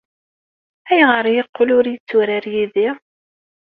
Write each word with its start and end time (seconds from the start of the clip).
Ayɣer 0.91 1.25
ay 1.25 1.35
yeqqel 1.37 1.69
ur 1.77 1.85
yetturar 1.89 2.43
yid-i? 2.53 2.89